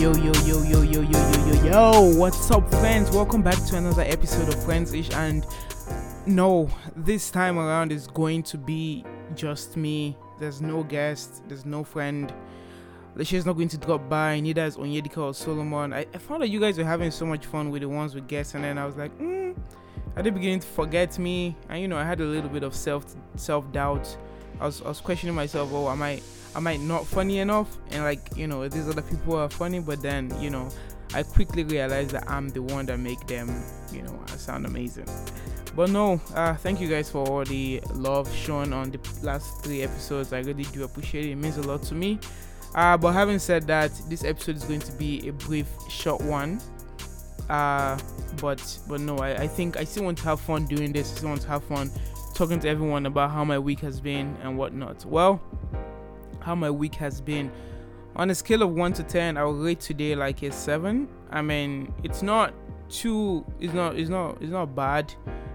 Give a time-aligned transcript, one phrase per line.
[0.00, 2.16] Yo, yo, yo, yo, yo, yo, yo, yo, yo.
[2.16, 3.10] What's up, friends?
[3.10, 5.10] Welcome back to another episode of Friends Ish.
[5.10, 5.44] And
[6.24, 9.04] no, this time around is going to be
[9.34, 10.16] just me.
[10.38, 12.32] There's no guest, there's no friend.
[13.18, 15.92] is not going to drop by, neither is Onyedika or Solomon.
[15.92, 18.26] I, I found that you guys were having so much fun with the ones with
[18.26, 19.52] guests, and then I was like, hmm,
[20.16, 21.58] are they beginning to forget me?
[21.68, 23.04] And you know, I had a little bit of self
[23.36, 24.16] self doubt.
[24.60, 26.22] I was, I was questioning myself, oh, am I
[26.54, 27.76] am I not funny enough?
[27.90, 30.68] And like, you know, these other people are funny, but then, you know,
[31.14, 35.06] I quickly realized that I'm the one that make them, you know, sound amazing.
[35.74, 39.82] But no, uh, thank you guys for all the love shown on the last three
[39.82, 40.32] episodes.
[40.32, 41.30] I really do appreciate it.
[41.30, 42.18] It means a lot to me.
[42.74, 46.60] Uh, but having said that, this episode is going to be a brief, short one.
[47.48, 47.98] Uh,
[48.40, 51.12] but but no, I, I think I still want to have fun doing this.
[51.12, 51.90] I still want to have fun
[52.34, 55.04] talking to everyone about how my week has been and whatnot.
[55.04, 55.40] Well,
[56.40, 57.50] how my week has been.
[58.16, 61.08] On a scale of 1 to 10, I would rate today like a 7.
[61.30, 62.52] I mean, it's not
[62.90, 65.12] too it's not it's not it's not bad.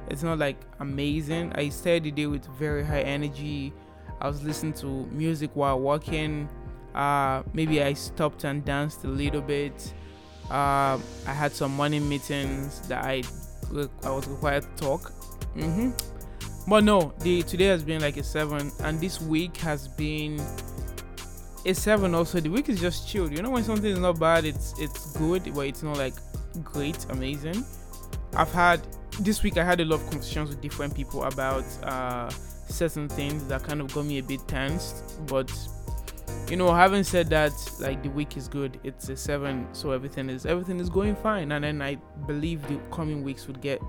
[0.10, 1.52] It's not like amazing.
[1.56, 3.74] I started the day with very high energy.
[4.22, 6.48] I was listening to music while walking.
[6.94, 9.94] Uh, maybe I stopped and danced a little bit.
[10.50, 13.24] Uh, I had some morning meetings that I
[14.04, 15.12] I was required to talk.
[15.56, 15.92] Mm-hmm.
[16.68, 20.40] But no, the today has been like a seven, and this week has been
[21.66, 22.40] it's seven also.
[22.40, 23.32] The week is just chilled.
[23.32, 26.14] You know when something is not bad it's it's good but it's not like
[26.64, 27.66] great amazing?
[28.36, 28.82] I've had
[29.20, 32.30] this week i had a lot of conversations with different people about uh
[32.68, 35.50] certain things that kind of got me a bit tensed but
[36.50, 38.80] you know having said that like the week is good.
[38.84, 41.52] It's a seven so everything is everything is going fine.
[41.52, 41.96] And then i
[42.28, 43.82] believe the coming weeks would get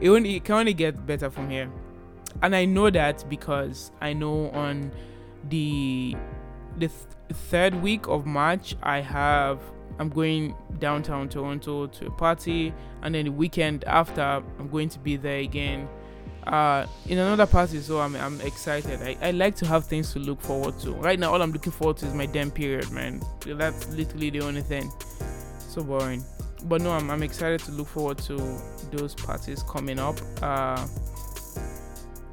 [0.00, 1.70] it, only, it can only get better from here.
[2.42, 4.92] And i know that because i know on
[5.48, 6.16] the
[6.80, 9.60] the th- third week of March, I have
[9.98, 14.98] I'm going downtown Toronto to a party, and then the weekend after, I'm going to
[14.98, 15.86] be there again
[16.46, 17.80] uh, in another party.
[17.80, 19.02] So I'm, I'm excited.
[19.02, 20.92] I, I like to have things to look forward to.
[20.92, 23.20] Right now, all I'm looking forward to is my damn period, man.
[23.46, 24.90] That's literally the only thing.
[25.58, 26.24] So boring.
[26.64, 28.36] But no, I'm, I'm excited to look forward to
[28.90, 30.86] those parties coming up uh,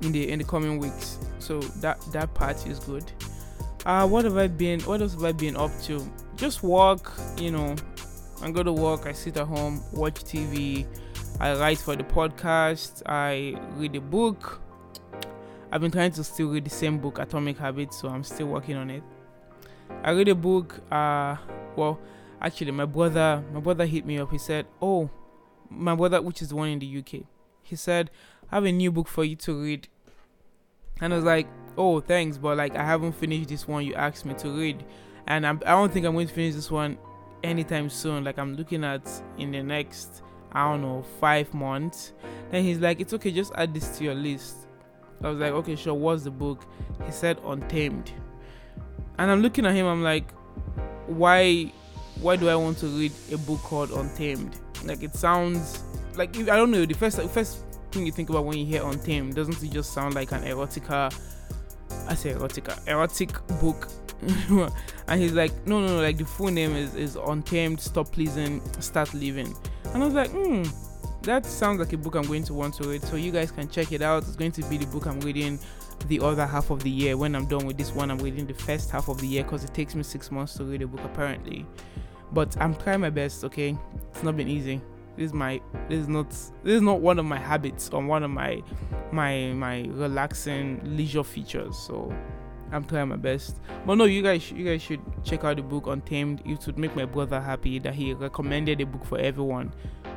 [0.01, 1.17] in the in the coming weeks.
[1.39, 3.11] So that that party is good
[3.87, 6.05] uh what have i been what else have i been up to?
[6.35, 7.75] Just work you know.
[8.43, 10.85] I go to work i sit at home watch tv
[11.39, 14.61] i write for the podcast i read a book.
[15.71, 18.75] I've been trying to still read the same book atomic habits so i'm still working
[18.75, 19.03] on it.
[20.03, 21.37] I read a book uh
[21.77, 21.97] well
[22.41, 24.31] actually my brother my brother hit me up.
[24.31, 25.09] He said oh
[25.69, 27.21] my brother which is the one in the uk
[27.63, 28.09] he said
[28.51, 29.87] i have a new book for you to read.
[30.99, 31.47] And i was like
[31.77, 34.83] oh thanks but like i haven't finished this one you asked me to read.
[35.27, 36.97] And I'm, i don't think i'm going to finish this one
[37.43, 38.23] anytime soon.
[38.23, 40.21] Like i'm looking at in the next
[40.51, 42.13] i don't know five months.
[42.49, 44.67] Then he's like it's okay just add this to your list.
[45.23, 46.65] I was like okay sure what's the book?
[47.05, 48.11] He said untamed.
[49.17, 50.31] And i'm looking at him i'm like
[51.07, 51.71] why
[52.21, 54.59] why do i want to read a book called untamed?
[54.83, 55.83] Like it sounds
[56.15, 59.35] like i don't know the first first thing you think about when you hear untamed
[59.35, 61.13] doesn't it just sound like an erotica
[62.07, 63.87] I say erotica, erotic book.
[65.07, 68.61] and he's like, no, no, no, like the full name is, is Untamed, Stop Pleasing,
[68.79, 69.53] Start Living.
[69.93, 70.63] And I was like, hmm,
[71.21, 73.03] that sounds like a book I'm going to want to read.
[73.03, 74.23] So you guys can check it out.
[74.23, 75.59] It's going to be the book I'm reading
[76.07, 77.17] the other half of the year.
[77.17, 79.63] When I'm done with this one, I'm reading the first half of the year because
[79.63, 81.65] it takes me six months to read a book apparently.
[82.31, 83.77] But I'm trying my best, okay?
[84.11, 84.81] It's not been easy
[85.17, 88.23] this is my this is not this is not one of my habits or one
[88.23, 88.61] of my
[89.11, 91.77] my my relaxing leisure features.
[91.77, 92.13] So
[92.71, 93.59] i'm trying my best.
[93.85, 96.41] But no you guys you guys should check out the book untamed.
[96.45, 99.73] It would make my brother happy that he recommended the book for everyone.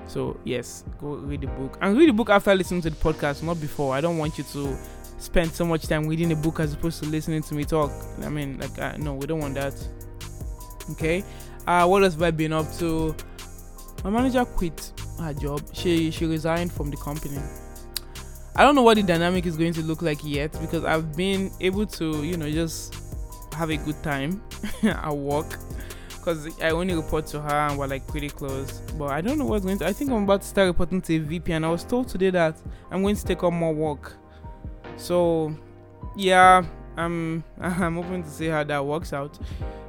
[0.06, 1.78] So yes go read the book.
[1.80, 3.94] And read the book after listening to the podcast not before.
[3.94, 4.76] I don't want you to
[5.18, 7.90] spend so much time reading the book as opposed to listening to me talk.
[8.22, 9.74] I mean like uh, no we don't want that.
[10.90, 11.24] Okay?
[11.66, 13.14] Uh what else have i been up to
[14.04, 15.62] my manager quit her job.
[15.72, 17.38] She she resigned from the company.
[18.56, 21.50] I don't know what the dynamic is going to look like yet because I've been
[21.60, 22.94] able to, you know, just
[23.54, 24.42] have a good time
[24.82, 25.58] at work
[26.20, 28.80] because I only report to her and we're like pretty close.
[28.98, 29.86] But I don't know what's going to.
[29.86, 32.30] I think I'm about to start reporting to a VP, and I was told today
[32.30, 32.56] that
[32.90, 34.14] I'm going to take on more work.
[34.96, 35.54] So,
[36.16, 36.64] yeah,
[36.96, 39.38] I'm I'm hoping to see how that works out.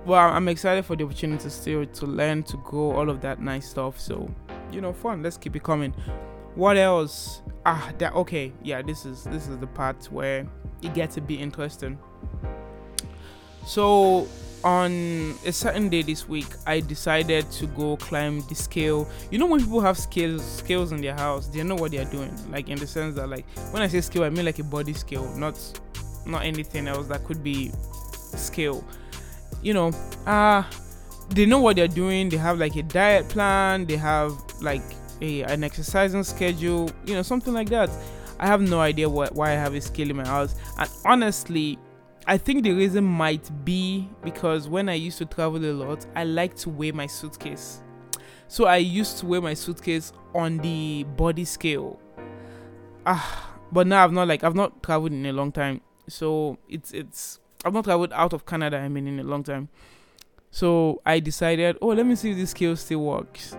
[0.05, 3.69] Well, I'm excited for the opportunity still to learn to grow all of that nice
[3.69, 3.99] stuff.
[3.99, 4.33] So,
[4.71, 5.21] you know, fun.
[5.21, 5.93] Let's keep it coming.
[6.55, 7.41] What else?
[7.65, 8.51] Ah, that okay.
[8.63, 10.47] Yeah, this is this is the part where
[10.81, 11.97] it gets to be interesting.
[13.65, 14.27] So
[14.63, 19.07] on a certain day this week, I decided to go climb the scale.
[19.29, 22.09] You know, when people have scales scales in their house, they know what they are
[22.11, 22.35] doing.
[22.51, 24.93] Like in the sense that, like when I say scale, I mean like a body
[24.93, 25.57] scale, not
[26.25, 27.71] not anything else that could be
[28.35, 28.85] scale.
[29.61, 29.91] You know,
[30.25, 30.63] uh
[31.29, 32.29] they know what they're doing.
[32.29, 33.85] They have like a diet plan.
[33.85, 34.83] They have like
[35.21, 36.89] a an exercising schedule.
[37.05, 37.89] You know, something like that.
[38.39, 41.77] I have no idea what why I have a scale in my house, and honestly
[42.27, 46.23] I think the reason might be because when I used to travel a lot, I
[46.23, 47.81] like to weigh my suitcase.
[48.47, 51.99] So I used to weigh my suitcase on the body scale.
[53.05, 55.81] Ah, but now I've not like I've not traveled in a long time.
[56.07, 58.77] So it's it's I've not traveled out of Canada.
[58.77, 59.69] I mean in a long time.
[60.51, 63.55] So I decided, oh, let me see if this scale still works.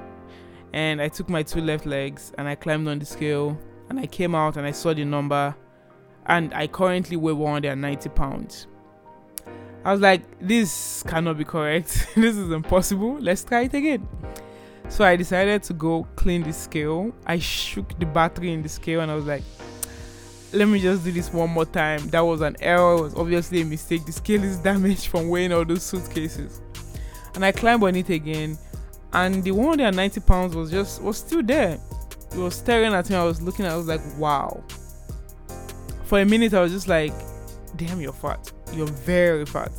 [0.75, 3.59] And I took my two left legs and I climbed on the scale
[3.89, 5.55] and I came out and I saw the number
[6.27, 8.67] and I currently weigh 190 pounds.
[9.85, 12.09] I was like, this cannot be correct.
[12.15, 13.19] this is impossible.
[13.19, 14.07] Let's try it again.
[14.89, 17.13] So I decided to go clean the scale.
[17.27, 19.43] I shook the battery in the scale and I was like,
[20.53, 22.09] let me just do this one more time.
[22.11, 22.97] That was an error.
[22.97, 24.05] It was obviously a mistake.
[24.07, 26.61] The scale is damaged from weighing all those suitcases.
[27.35, 28.59] And I climbed on it again.
[29.13, 31.79] And the 190 pounds was just was still there.
[32.33, 33.17] It was staring at me.
[33.17, 34.63] I was looking at I was like, wow
[36.13, 37.15] for a minute, I was just like,
[37.77, 38.53] damn, you're fat.
[38.75, 39.73] You're very fat.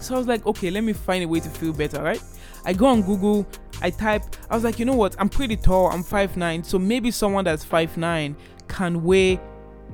[0.00, 2.20] So I was like, okay, let me find a way to feel better, right?
[2.64, 3.46] I go on Google,
[3.80, 5.14] I type, I was like, you know what?
[5.20, 8.34] I'm pretty tall, I'm 5'9, so maybe someone that's 5'9
[8.66, 9.38] can weigh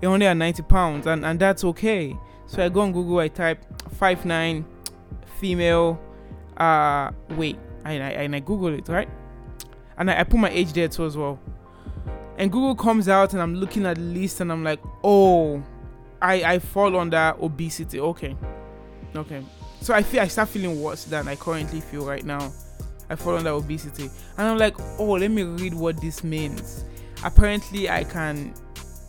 [0.07, 2.17] 190 pounds, and, and that's okay.
[2.47, 3.65] So I go on Google, I type
[3.97, 4.65] 5'9
[5.39, 6.01] female
[6.57, 9.09] uh weight, and I, and I Google it, right?
[9.97, 11.41] And I, I put my age there too as well
[12.39, 15.63] and Google comes out and I'm looking at the list and I'm like, oh,
[16.23, 18.01] I I fall under obesity.
[18.01, 18.37] Okay,
[19.15, 19.45] okay.
[19.81, 22.53] So I feel I start feeling worse than I currently feel right now.
[23.11, 26.85] I fall under obesity, and I'm like, oh, let me read what this means.
[27.25, 28.55] Apparently, I can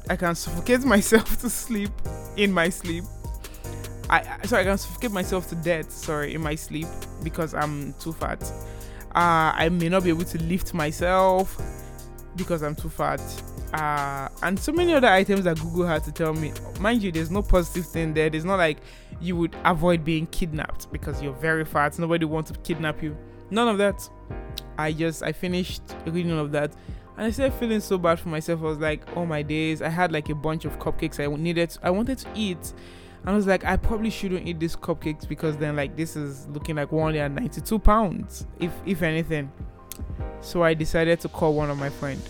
[0.09, 1.91] I can suffocate myself to sleep
[2.35, 3.03] in my sleep.
[4.09, 5.91] I so I can suffocate myself to death.
[5.91, 6.87] Sorry, in my sleep
[7.23, 8.41] because I'm too fat.
[9.15, 11.59] Uh, I may not be able to lift myself
[12.35, 13.21] because I'm too fat.
[13.73, 16.51] Uh, and so many other items that Google had to tell me.
[16.79, 18.29] Mind you, there's no positive thing there.
[18.29, 18.79] There's not like
[19.21, 21.99] you would avoid being kidnapped because you're very fat.
[21.99, 23.15] Nobody wants to kidnap you.
[23.51, 24.09] None of that.
[24.77, 26.73] I just I finished reading all of that,
[27.19, 28.61] and I started feeling so bad for myself.
[28.61, 29.81] I was like, oh my days.
[29.81, 31.77] I had like a bunch of cupcakes I needed.
[31.83, 32.71] I wanted to eat.
[33.19, 36.47] And I was like, I probably shouldn't eat these cupcakes because then like this is
[36.47, 39.51] looking like 192 pounds, if if anything.
[40.39, 42.23] So I decided to call one of my friends.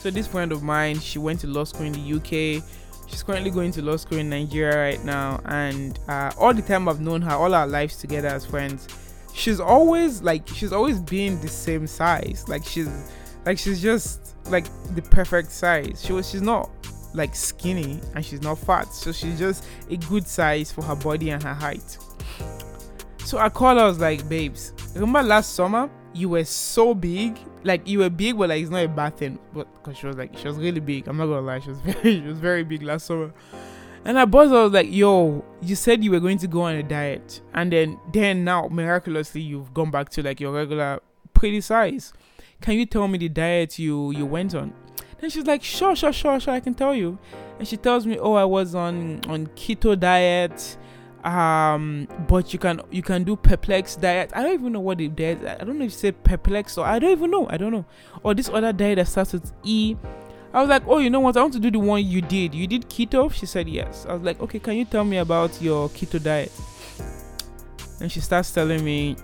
[0.00, 2.62] So this friend of mine, she went to law school in the UK.
[3.08, 6.86] She's currently going to law school in Nigeria right now, and uh, all the time
[6.86, 8.88] I've known her, all our lives together as friends,
[9.32, 12.44] she's always like she's always been the same size.
[12.46, 12.90] Like she's
[13.46, 16.02] like she's just like the perfect size.
[16.04, 16.68] She was she's not
[17.14, 21.30] like skinny and she's not fat, so she's just a good size for her body
[21.30, 21.96] and her height.
[23.24, 27.38] So I called her, I was like, babes, remember last summer you were so big,
[27.62, 29.38] like you were big, but like it's not a bad thing.
[29.54, 31.08] But because she was like she was really big.
[31.08, 33.32] I'm not gonna lie, she was very she was very big last summer.
[34.04, 36.82] And I boss was like, "Yo, you said you were going to go on a
[36.82, 41.00] diet, and then then now miraculously you've gone back to like your regular
[41.34, 42.12] pretty size.
[42.60, 44.72] Can you tell me the diet you you went on?"
[45.20, 46.54] Then she's like, "Sure, sure, sure, sure.
[46.54, 47.18] I can tell you."
[47.58, 50.76] And she tells me, "Oh, I was on on keto diet."
[51.26, 55.08] um but you can you can do perplex diet i don't even know what the
[55.08, 57.72] diet i don't know if you said perplex or i don't even know i don't
[57.72, 57.84] know
[58.22, 59.96] or this other diet that starts with e
[60.54, 62.54] i was like oh you know what i want to do the one you did
[62.54, 65.60] you did keto she said yes i was like okay can you tell me about
[65.60, 66.52] your keto diet
[68.00, 69.16] and she starts telling me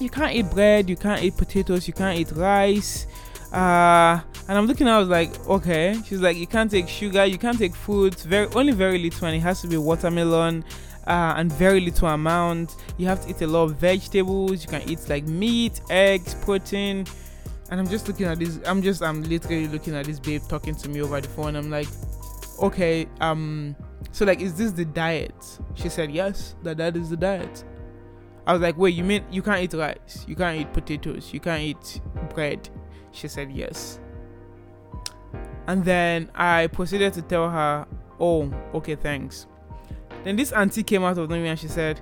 [0.00, 3.06] you can't eat bread you can't eat potatoes you can't eat rice
[3.52, 7.24] uh and i'm looking at i was like okay she's like you can't take sugar
[7.24, 10.64] you can't take fruits very only very little and it has to be watermelon
[11.06, 12.76] uh, and very little amount.
[12.98, 14.62] You have to eat a lot of vegetables.
[14.62, 17.06] You can eat like meat, eggs, protein.
[17.70, 18.58] And I'm just looking at this.
[18.66, 21.56] I'm just, I'm literally looking at this babe talking to me over the phone.
[21.56, 21.88] I'm like,
[22.60, 23.74] okay, um,
[24.12, 25.34] so like, is this the diet?
[25.74, 27.64] She said, yes, that that is the diet.
[28.46, 30.24] I was like, wait, you mean you can't eat rice?
[30.28, 31.32] You can't eat potatoes?
[31.32, 32.00] You can't eat
[32.34, 32.68] bread?
[33.10, 33.98] She said, yes.
[35.66, 37.86] And then I proceeded to tell her,
[38.20, 39.46] oh, okay, thanks.
[40.22, 42.00] Then this auntie came out of the nowhere and she said,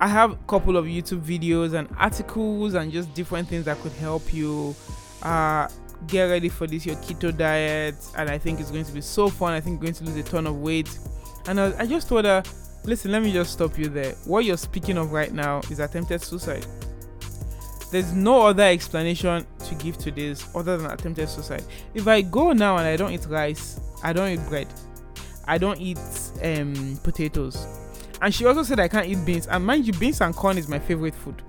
[0.00, 3.92] I have a couple of YouTube videos and articles and just different things that could
[3.92, 4.74] help you
[5.22, 5.68] uh,
[6.06, 7.94] get ready for this your keto diet.
[8.16, 9.52] And I think it's going to be so fun.
[9.52, 10.98] I think you're going to lose a ton of weight.
[11.46, 12.42] And I, I just told her,
[12.84, 14.12] listen, let me just stop you there.
[14.24, 16.66] What you're speaking of right now is attempted suicide.
[17.90, 21.64] There's no other explanation to give to this other than attempted suicide.
[21.92, 24.68] If I go now and I don't eat rice, I don't eat bread,
[25.46, 25.98] I don't eat
[26.42, 27.66] um, potatoes,
[28.22, 29.46] and she also said I can't eat beans.
[29.48, 31.42] And mind you, beans and corn is my favorite food.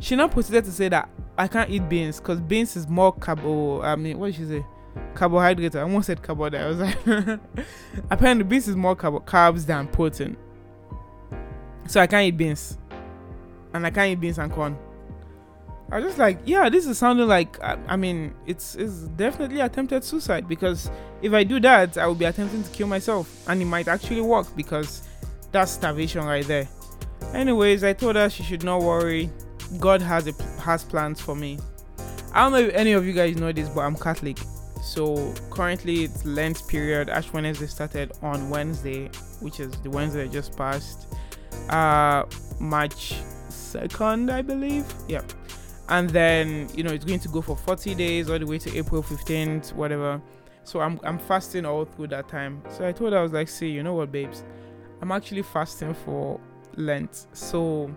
[0.00, 3.82] She now proceeded to say that I can't eat beans because beans is more carbo.
[3.82, 4.64] I mean, what did she say?
[5.14, 5.76] Carbohydrate.
[5.76, 6.62] I almost said carbohydrate.
[6.62, 7.40] I was like,
[8.10, 10.36] apparently beans is more carb- carbs than protein.
[11.88, 12.78] So I can't eat beans,
[13.72, 14.78] and I can't eat beans and corn.
[15.90, 17.58] I was just like, yeah, this is sounding like.
[17.62, 20.90] I, I mean, it's it's definitely attempted suicide because
[21.22, 24.20] if I do that, I will be attempting to kill myself, and it might actually
[24.20, 25.08] work because
[25.50, 26.68] that's starvation right there.
[27.32, 29.30] Anyways, I told her she should not worry.
[29.78, 31.58] God has a, has plans for me.
[32.34, 34.38] I don't know if any of you guys know this, but I'm Catholic.
[34.82, 37.08] So currently it's Lent period.
[37.08, 41.06] Ash Wednesday started on Wednesday, which is the Wednesday that just passed.
[41.68, 42.24] Uh
[42.60, 43.14] March
[43.48, 44.86] 2nd, I believe.
[45.06, 45.22] Yeah
[45.88, 48.76] and then you know it's going to go for 40 days all the way to
[48.76, 50.20] April 15th, whatever.
[50.64, 52.62] So I'm I'm fasting all through that time.
[52.68, 54.44] So I told her I was like, see, you know what, babes,
[55.00, 56.38] I'm actually fasting for
[56.76, 57.26] Lent.
[57.32, 57.90] So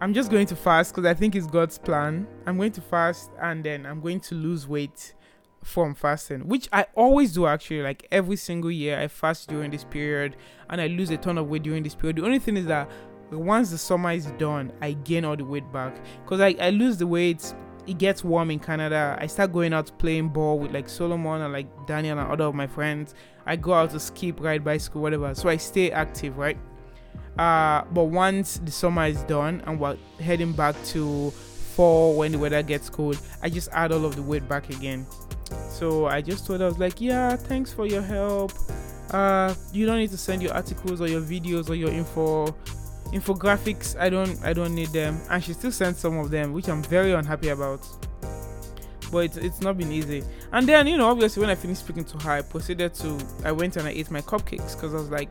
[0.00, 2.26] I'm just going to fast because I think it's God's plan.
[2.46, 5.14] I'm going to fast and then I'm going to lose weight
[5.62, 7.82] from fasting, which I always do actually.
[7.82, 10.36] Like every single year, I fast during this period
[10.68, 12.16] and I lose a ton of weight during this period.
[12.16, 12.90] The only thing is that
[13.30, 16.98] once the summer is done, I gain all the weight back because I, I lose
[16.98, 17.54] the weight.
[17.86, 19.16] It gets warm in Canada.
[19.20, 22.54] I start going out playing ball with like Solomon and like Daniel and other of
[22.54, 23.14] my friends.
[23.46, 25.34] I go out to skip, ride bicycle, whatever.
[25.34, 26.56] So I stay active, right?
[27.38, 32.38] Uh, but once the summer is done and we're heading back to fall when the
[32.38, 35.06] weather gets cold, I just add all of the weight back again.
[35.70, 38.52] So I just told her, I was like, yeah, thanks for your help.
[39.10, 42.46] Uh, you don't need to send your articles or your videos or your info
[43.12, 43.98] infographics.
[43.98, 45.20] I don't i don't need them.
[45.28, 47.86] And she still sent some of them which i'm very unhappy about.
[49.10, 50.24] But it's, it's not been easy.
[50.52, 53.52] And then you know obviously when i finished speaking to her i proceeded to i
[53.52, 55.28] went and i ate my cupcakes because i was like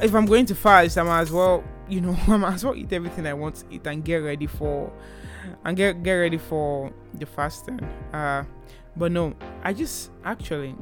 [0.00, 2.74] if i'm going to fast i might as well you know i might as well
[2.74, 4.92] eat everything i want to eat and get ready for
[5.64, 7.80] and get get ready for the fasting.
[8.12, 8.44] Uh
[8.96, 10.74] but no i just actually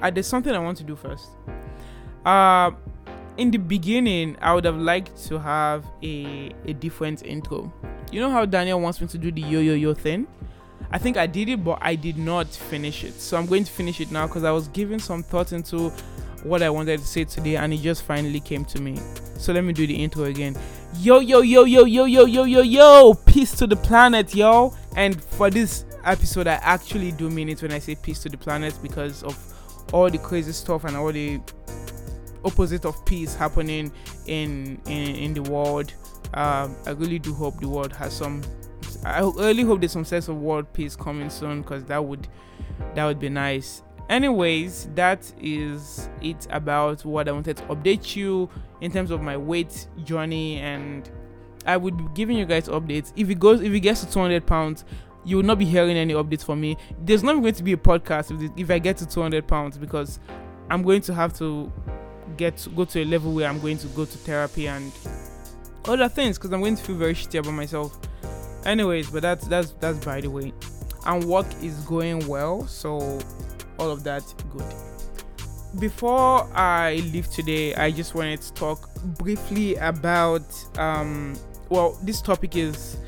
[0.00, 1.28] uh, there's something i want to do first
[2.24, 2.70] uh
[3.36, 7.72] in the beginning, I would have liked to have a a different intro.
[8.10, 10.26] You know how Daniel wants me to do the yo yo yo thing?
[10.90, 13.14] I think I did it, but I did not finish it.
[13.14, 15.88] So I'm going to finish it now because I was giving some thought into
[16.42, 18.98] what I wanted to say today, and it just finally came to me.
[19.38, 20.56] So let me do the intro again.
[20.98, 23.14] Yo yo yo yo yo yo yo yo yo!
[23.14, 24.74] Peace to the planet, yo!
[24.94, 28.36] And for this episode, I actually do mean it when I say peace to the
[28.36, 29.38] planet because of
[29.92, 31.40] all the crazy stuff and all the
[32.44, 33.92] opposite of peace happening
[34.26, 35.92] in in, in the world.
[36.34, 38.42] Um, I really do hope the world has some.
[39.04, 42.28] I really hope there's some sense of world peace coming soon because that would
[42.94, 43.82] that would be nice.
[44.08, 49.36] Anyways, that is it about what I wanted to update you in terms of my
[49.36, 51.08] weight journey, and
[51.66, 53.12] I would be giving you guys updates.
[53.16, 54.84] If it goes, if it gets to 200 pounds,
[55.24, 56.76] you will not be hearing any updates from me.
[56.98, 60.18] There's not going to be a podcast if, if I get to 200 pounds because
[60.70, 61.72] I'm going to have to
[62.36, 64.92] get go to a level where I'm going to go to therapy and
[65.84, 67.98] other things because I'm going to feel very shitty about myself.
[68.64, 70.52] Anyways, but that's that's that's by the way.
[71.04, 73.20] And work is going well, so
[73.78, 74.74] all of that good.
[75.80, 80.42] Before I leave today, I just wanted to talk briefly about
[80.78, 81.36] um
[81.68, 82.98] well, this topic is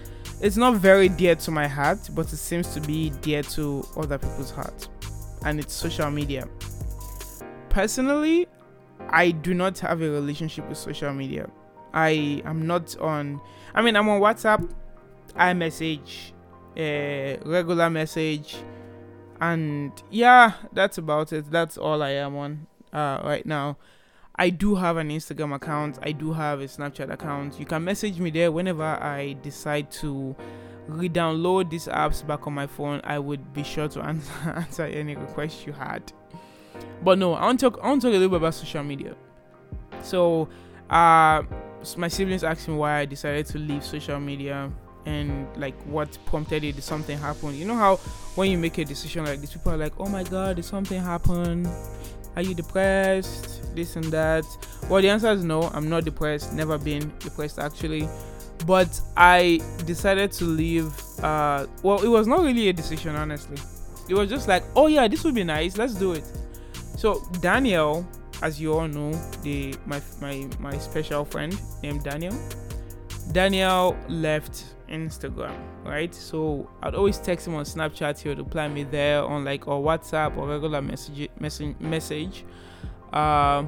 [0.45, 4.19] it's not very dear to my heart, but it seems to be dear to other
[4.19, 4.91] people's hearts,
[5.43, 6.47] And it's social media.
[7.71, 8.47] Personally,
[9.09, 11.49] I do not have a relationship with social media.
[11.95, 13.41] I am not on.
[13.75, 14.71] I mean, I'm on WhatsApp,
[15.35, 16.33] iMessage,
[16.77, 18.57] uh, regular message,
[19.41, 21.51] and yeah, that's about it.
[21.51, 23.79] That's all I am on uh, right now.
[24.37, 25.99] I do have an Instagram account.
[26.03, 27.59] I do have a Snapchat account.
[27.61, 30.35] You can message me there whenever I decide to
[30.89, 33.01] re-download these apps back on my phone.
[33.05, 36.13] I would be sure to answer, answer any request you had.
[37.03, 37.81] But no, I want to talk.
[37.83, 39.15] I want to talk a little bit about social media.
[40.03, 40.49] So,
[40.91, 41.43] uh,
[41.97, 44.71] my siblings asked me why I decided to leave social media
[45.07, 46.75] and like what prompted it.
[46.75, 47.55] Did something happen?
[47.55, 47.97] You know how
[48.35, 51.01] when you make a decision like this, people are like, "Oh my God, did something
[51.01, 51.69] happen?
[52.35, 53.64] Are you depressed?
[53.75, 54.45] This and that."
[54.89, 55.63] Well, the answer is no.
[55.75, 56.53] I'm not depressed.
[56.53, 58.09] Never been depressed actually.
[58.67, 60.93] But I decided to leave.
[61.23, 63.59] Uh, well, it was not really a decision, honestly.
[64.09, 65.77] It was just like, oh yeah, this would be nice.
[65.77, 66.25] Let's do it.
[66.97, 68.07] So Daniel,
[68.43, 69.13] as you all know,
[69.43, 72.35] the my my my special friend named Daniel.
[73.33, 76.15] Daniel left Instagram, right?
[76.15, 78.21] So I'd always text him on Snapchat.
[78.21, 82.45] He would reply me there on like or WhatsApp or regular message message message.
[83.15, 83.67] Uh,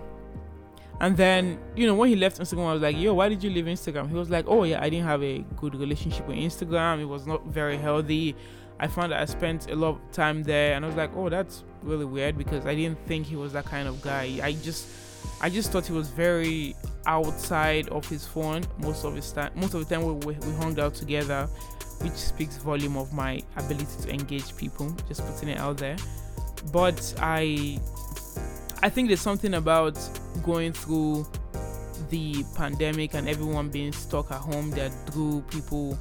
[1.01, 3.51] and then you know when he left Instagram, I was like, "Yo, why did you
[3.51, 7.01] leave Instagram?" He was like, "Oh yeah, I didn't have a good relationship with Instagram.
[7.01, 8.37] It was not very healthy.
[8.79, 11.29] I found that I spent a lot of time there, and I was like, oh,
[11.29, 14.39] that's really weird because I didn't think he was that kind of guy.
[14.43, 14.89] I just,
[15.41, 16.75] I just thought he was very
[17.07, 19.53] outside of his phone most of his time.
[19.55, 21.49] Most of the time we, we, we hung out together,
[22.03, 24.95] which speaks volume of my ability to engage people.
[25.09, 25.97] Just putting it out there.
[26.71, 27.81] But I,
[28.87, 29.99] I think there's something about
[30.45, 31.27] going through
[32.09, 35.99] the pandemic and everyone being stuck at home that drew people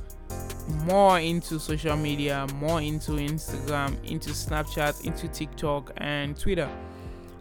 [0.83, 6.69] more into social media, more into Instagram, into Snapchat, into TikTok and Twitter.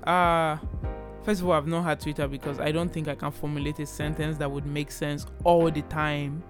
[0.05, 0.57] Uh
[1.25, 3.87] first of all, I've not had Twitter because I don't think I can formulate a
[3.87, 6.43] sentence that would make sense all the time.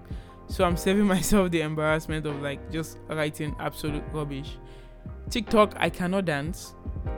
[0.47, 4.57] So I'm saving myself the embarrassment of like just writing absolute rubbish.
[5.29, 6.75] TikTok, I cannot dance.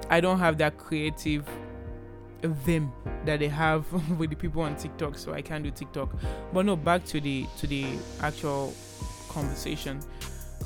[0.10, 1.48] I don't have that creative
[2.44, 2.92] vim
[3.26, 3.86] that they have
[4.20, 6.10] with the people on TikTok, so I can't do TikTok.
[6.54, 7.86] But no, back to the to the
[8.22, 8.74] actual
[9.30, 10.00] conversation.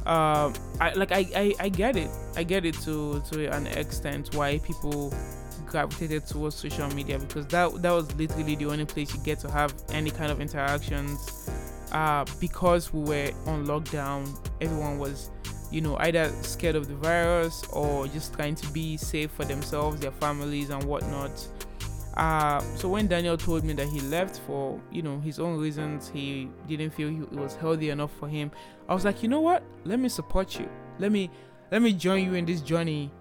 [0.06, 2.10] Uh, I like I, I I get it.
[2.36, 5.14] I get it to to an extent why people
[5.72, 9.50] gravitated towards social media because that that was literally the only place you get to
[9.50, 11.50] have any kind of interactions.
[11.92, 14.26] Uh, because we were on lockdown,
[14.62, 15.30] everyone was,
[15.72, 20.00] you know, either scared of the virus or just trying to be safe for themselves,
[20.00, 21.32] their families, and whatnot.
[22.18, 26.10] Uh, so when Daniel told me that he left for you know his own reasons,
[26.10, 28.52] he didn't feel he, it was healthy enough for him.
[28.90, 29.64] I was like, you know what?
[29.86, 30.70] Let me support you.
[31.00, 31.30] Let me
[31.72, 33.12] let me join you in this journey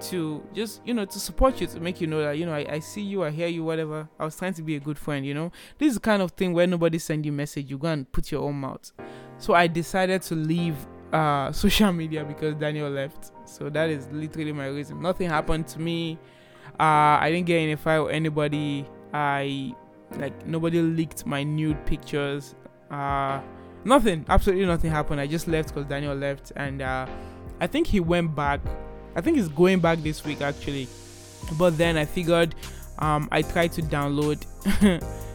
[0.00, 2.66] to just you know to support you to make you know that you know I,
[2.68, 5.26] I see you I hear you whatever I was trying to be a good friend
[5.26, 7.88] you know this is the kind of thing where nobody send you message you go
[7.88, 8.92] and put your own mouth
[9.38, 10.76] so I decided to leave
[11.12, 15.80] uh social media because Daniel left so that is literally my reason nothing happened to
[15.80, 16.18] me
[16.80, 18.86] uh, I didn't get in a fight with anybody.
[19.12, 19.74] I
[20.16, 22.54] like nobody leaked my nude pictures.
[22.90, 23.40] Uh,
[23.84, 25.20] nothing, absolutely nothing happened.
[25.20, 27.06] I just left because Daniel left, and uh,
[27.60, 28.60] I think he went back.
[29.16, 30.88] I think he's going back this week actually.
[31.58, 32.54] But then I figured
[32.98, 34.44] um, I tried to download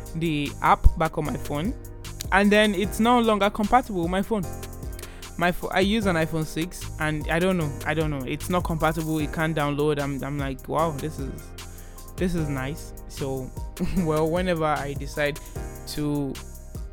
[0.16, 1.74] the app back on my phone,
[2.32, 4.44] and then it's no longer compatible with my phone
[5.38, 8.24] my fo- I use an iPhone 6 and I don't know I don't know.
[8.26, 10.00] It's not compatible it can't download.
[10.00, 11.42] I'm, I'm like wow this is
[12.16, 12.94] this is nice.
[13.08, 13.50] So
[14.00, 15.40] well whenever I decide
[15.88, 16.34] to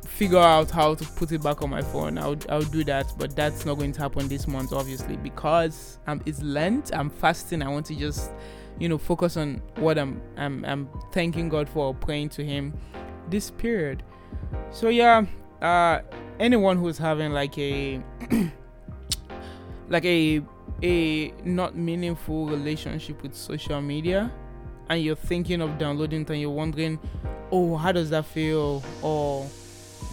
[0.07, 3.13] figure out how to put it back on my phone I'll, I'll do that.
[3.17, 7.61] But that's not going to happen this month obviously because um, it's Lent I'm fasting.
[7.61, 8.31] I want to just
[8.79, 12.73] you know focus on what I'm I'm, I'm thanking God for praying to him
[13.29, 14.03] this period.
[14.71, 15.25] So yeah
[15.61, 16.01] uh
[16.41, 18.01] anyone who's having like a
[19.89, 20.41] like a
[20.83, 24.31] a not meaningful relationship with social media
[24.89, 26.99] and you're thinking of downloading it and you're wondering
[27.51, 28.83] oh how does that feel?
[29.01, 29.45] Or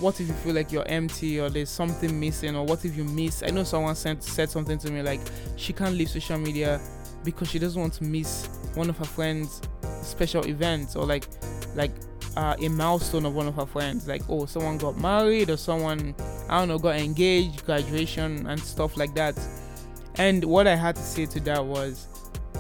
[0.01, 2.55] what if you feel like you're empty or there's something missing?
[2.57, 3.43] Or what if you miss?
[3.43, 5.21] I know someone sent said something to me like
[5.57, 6.81] she can't leave social media
[7.25, 9.61] because she doesn't want to miss one of her friends
[10.03, 11.27] special events or like
[11.75, 11.91] like
[12.37, 14.07] uh, a milestone of one of her friends.
[14.07, 16.14] Like oh someone got married or someone
[16.49, 19.38] i don't know got engaged graduation and stuff like that.
[20.17, 22.09] And what i had to say to that was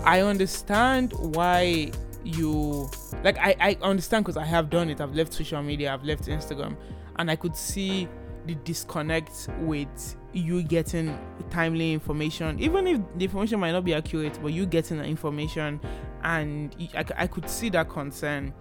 [0.04, 1.90] i understand why
[2.24, 2.90] you
[3.24, 5.00] like i, I understand because i have done it.
[5.00, 6.76] I've left social media i've left instagram
[7.16, 8.08] and i could see
[8.46, 11.18] the disconnect with you getting
[11.50, 12.58] timely information.
[12.58, 15.80] Even if the information might not be accurate but you getting the information
[16.22, 18.52] and I, I could see that concern.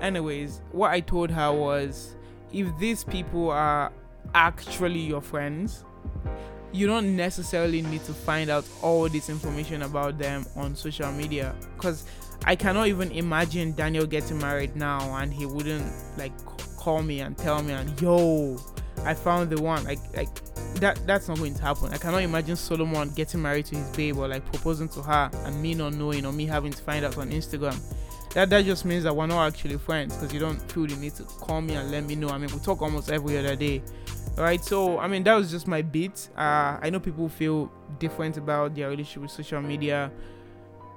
[0.00, 2.14] Anyways what i told her was
[2.52, 3.92] if these people are
[4.34, 5.84] actually your friends
[6.72, 11.54] you don't necessarily need to find out all this information about them on social media.
[11.76, 12.04] Because
[12.44, 16.32] i cannot even imagine daniel getting married now and he wouldn't like
[16.76, 18.58] call me and tell me and yo
[19.04, 20.28] i found the one like like
[20.80, 24.16] that that's not going to happen i cannot imagine solomon getting married to his babe
[24.18, 27.16] or like proposing to her and me not knowing or me having to find out
[27.18, 27.78] on instagram
[28.36, 31.14] that that just means that we're not actually friends because you don't feel the need
[31.14, 32.28] to call me and let me know.
[32.28, 33.82] I mean, we talk almost every other day,
[34.36, 34.62] right?
[34.62, 36.28] So I mean, that was just my bit.
[36.36, 40.12] Uh, I know people feel different about their relationship with social media,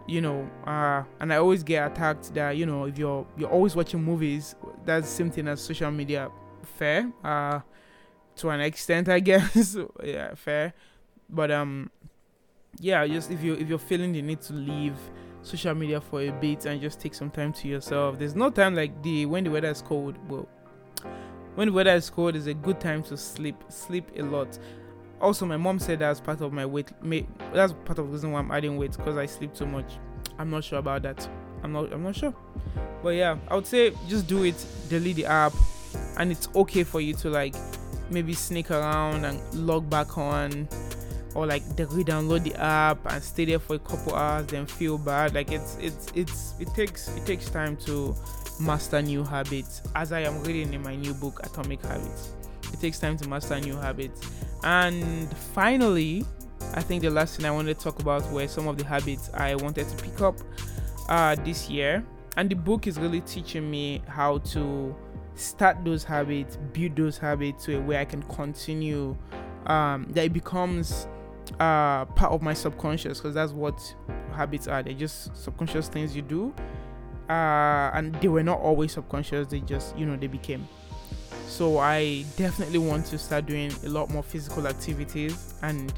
[0.06, 3.74] you know, uh, and I always get attacked that you know if you're you're always
[3.74, 6.30] watching movies, that's the same thing as social media.
[6.78, 7.62] Fair, uh,
[8.40, 9.78] to an extent, I guess.
[10.04, 10.74] yeah, fair,
[11.30, 11.92] but um,
[12.80, 14.96] yeah, just if you if you're feeling the need to leave
[15.42, 18.20] social media for a bit and just take some time to yourself.
[18.20, 20.18] There's no time like the when the weather is cold.
[20.30, 20.48] Well,
[21.56, 23.56] when the weather is cold is a good time to sleep.
[23.70, 24.58] Sleep a lot.
[25.22, 26.92] Also, my mom said that's part of my weight.
[27.54, 29.98] That's part of the reason why I'm adding weight because I sleep too much.
[30.38, 31.28] I'm not sure about that.
[31.64, 31.92] I'm not.
[31.92, 32.34] I'm not sure.
[33.04, 34.66] But yeah, I would say just do it.
[34.88, 35.54] Delete the app,
[36.18, 37.56] and it's okay for you to like
[38.12, 40.68] maybe sneak around and log back on
[41.36, 45.34] or like re-download the app and stay there for a couple hours then feel bad.
[45.34, 48.16] Like it's it's it's it takes it takes time to
[48.60, 49.82] master new habits.
[49.96, 52.34] As i am reading in my new book atomic habits
[52.74, 54.22] it takes time to master new habits.
[54.64, 56.26] And finally
[56.74, 59.32] i think the last thing i wanted to talk about were some of the habits
[59.34, 60.36] i wanted to pick up
[61.10, 62.04] uh, this year.
[62.38, 64.96] And the book is really teaching me how to
[65.40, 69.16] start those habits build those habits to where i can continue
[69.66, 71.08] um, that it becomes
[71.60, 73.96] uh, part of my subconscious because that's what
[74.34, 74.84] habits are.
[74.84, 76.54] They're just subconscious things you do
[77.30, 80.68] uh, and they were not always subconscious they just you know they became.
[81.48, 85.92] So i definitely want to start doing a lot more physical activities and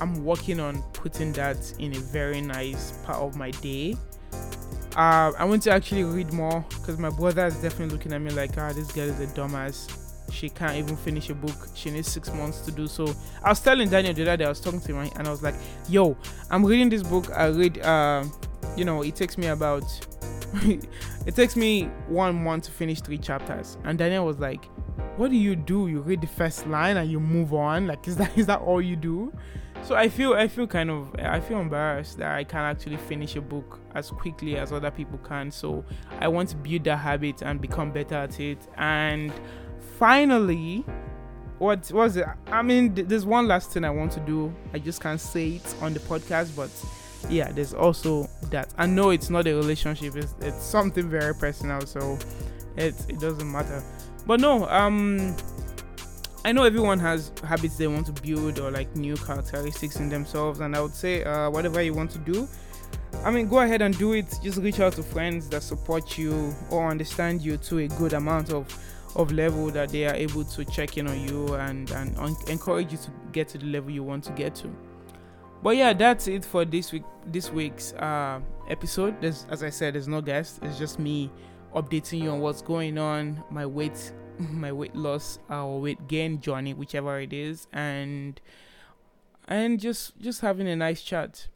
[0.00, 3.94] i'm working on putting that in a very nice part of my day
[4.96, 8.30] uh, i want to actually read more because my brother is definitely looking at me
[8.30, 11.68] like ah this girl is a dumbass she can't even finish a book.
[11.74, 13.14] She needs six months to do so.
[13.42, 15.42] I was telling Daniel the other day, I was talking to him, and I was
[15.42, 15.54] like,
[15.88, 16.16] "Yo,
[16.50, 17.30] I'm reading this book.
[17.34, 18.24] I read, uh,
[18.76, 19.84] you know, it takes me about,
[20.64, 24.64] it takes me one month to finish three chapters." And Daniel was like,
[25.16, 25.88] "What do you do?
[25.88, 27.86] You read the first line and you move on?
[27.86, 29.32] Like, is that is that all you do?"
[29.86, 33.36] So I feel I feel kind of I feel embarrassed that I can't actually finish
[33.36, 35.52] a book as quickly as other people can.
[35.52, 35.84] So
[36.18, 39.32] I want to build that habit and become better at it and
[39.96, 40.84] finally,
[41.58, 42.26] what was it?
[42.48, 44.52] I mean, there's one last thing I want to do.
[44.74, 46.70] I just can't say it on the podcast, but
[47.30, 48.74] yeah, there's also that.
[48.76, 52.18] I know it's not a relationship; it's, it's something very personal, so
[52.76, 53.84] it it doesn't matter.
[54.26, 55.36] But no, um,
[56.46, 60.60] I know everyone has habits they want to build or like new characteristics in themselves,
[60.60, 62.46] and I would say, uh, whatever you want to do,
[63.24, 64.32] I mean, go ahead and do it.
[64.44, 68.52] Just reach out to friends that support you or understand you to a good amount
[68.52, 68.72] of
[69.16, 72.92] of level that they are able to check in on you and and un- encourage
[72.92, 74.70] you to get to the level you want to get to.
[75.64, 79.20] But yeah that's it for this week this week's uh, episode.
[79.20, 81.28] There's as i said there's no guest it's just me
[81.74, 84.12] updating you on what's going on my weight
[84.50, 88.40] my weight loss or weight gain journey whichever it is and
[89.48, 91.48] and just just having a nice chat.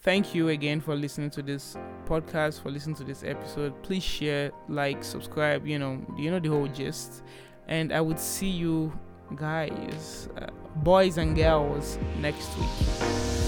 [0.00, 3.80] Thank you again for listening to this podcast for listening to this episode.
[3.82, 7.22] Please share like subscribe you know you know the whole gist.
[7.68, 8.92] And i would see you
[9.36, 13.41] guys uh, boys and girls next week